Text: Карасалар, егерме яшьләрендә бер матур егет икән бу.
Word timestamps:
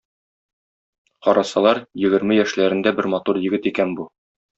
Карасалар, 1.27 1.81
егерме 2.05 2.39
яшьләрендә 2.39 2.95
бер 3.01 3.09
матур 3.15 3.41
егет 3.45 3.69
икән 3.73 3.95
бу. 4.01 4.09